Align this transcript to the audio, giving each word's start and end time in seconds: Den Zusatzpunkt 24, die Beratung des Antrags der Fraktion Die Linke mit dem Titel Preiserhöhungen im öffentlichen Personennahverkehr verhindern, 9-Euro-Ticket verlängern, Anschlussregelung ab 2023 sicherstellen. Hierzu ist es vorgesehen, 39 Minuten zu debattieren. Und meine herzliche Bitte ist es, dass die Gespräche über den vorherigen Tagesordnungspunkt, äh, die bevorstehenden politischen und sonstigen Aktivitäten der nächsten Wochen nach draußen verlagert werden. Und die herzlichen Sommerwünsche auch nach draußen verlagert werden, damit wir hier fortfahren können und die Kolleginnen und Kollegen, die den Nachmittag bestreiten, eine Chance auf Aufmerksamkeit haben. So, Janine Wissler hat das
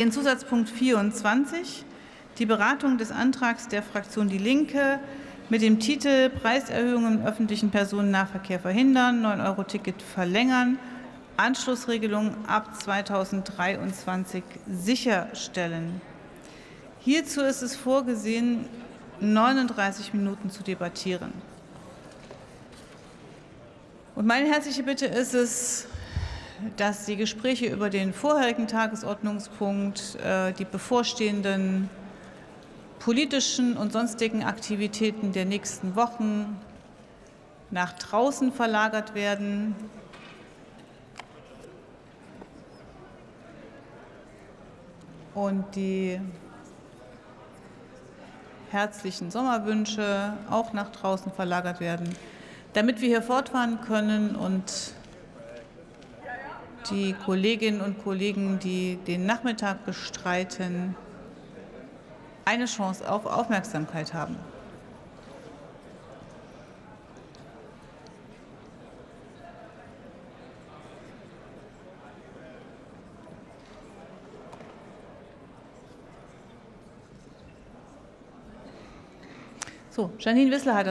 Den 0.00 0.10
Zusatzpunkt 0.12 0.70
24, 0.70 1.84
die 2.38 2.46
Beratung 2.46 2.96
des 2.96 3.12
Antrags 3.12 3.68
der 3.68 3.82
Fraktion 3.82 4.30
Die 4.30 4.38
Linke 4.38 4.98
mit 5.50 5.60
dem 5.60 5.78
Titel 5.78 6.30
Preiserhöhungen 6.30 7.18
im 7.18 7.26
öffentlichen 7.26 7.70
Personennahverkehr 7.70 8.60
verhindern, 8.60 9.22
9-Euro-Ticket 9.22 10.00
verlängern, 10.00 10.78
Anschlussregelung 11.36 12.34
ab 12.46 12.80
2023 12.80 14.42
sicherstellen. 14.66 16.00
Hierzu 17.00 17.42
ist 17.42 17.60
es 17.60 17.76
vorgesehen, 17.76 18.64
39 19.20 20.14
Minuten 20.14 20.48
zu 20.48 20.62
debattieren. 20.62 21.34
Und 24.14 24.26
meine 24.26 24.48
herzliche 24.48 24.82
Bitte 24.82 25.04
ist 25.04 25.34
es, 25.34 25.88
dass 26.76 27.06
die 27.06 27.16
Gespräche 27.16 27.66
über 27.66 27.90
den 27.90 28.12
vorherigen 28.12 28.66
Tagesordnungspunkt, 28.66 30.16
äh, 30.24 30.52
die 30.52 30.64
bevorstehenden 30.64 31.88
politischen 32.98 33.76
und 33.76 33.92
sonstigen 33.92 34.44
Aktivitäten 34.44 35.32
der 35.32 35.46
nächsten 35.46 35.96
Wochen 35.96 36.60
nach 37.70 37.92
draußen 37.94 38.52
verlagert 38.52 39.14
werden. 39.14 39.74
Und 45.34 45.64
die 45.74 46.20
herzlichen 48.70 49.30
Sommerwünsche 49.30 50.34
auch 50.50 50.72
nach 50.72 50.90
draußen 50.90 51.32
verlagert 51.32 51.80
werden, 51.80 52.14
damit 52.72 53.00
wir 53.00 53.08
hier 53.08 53.22
fortfahren 53.22 53.80
können 53.80 54.36
und 54.36 54.94
die 56.90 57.14
Kolleginnen 57.24 57.80
und 57.80 58.02
Kollegen, 58.02 58.58
die 58.58 58.96
den 59.06 59.26
Nachmittag 59.26 59.86
bestreiten, 59.86 60.94
eine 62.44 62.64
Chance 62.66 63.10
auf 63.10 63.26
Aufmerksamkeit 63.26 64.12
haben. 64.12 64.36
So, 79.90 80.10
Janine 80.18 80.50
Wissler 80.50 80.74
hat 80.76 80.86
das 80.86 80.88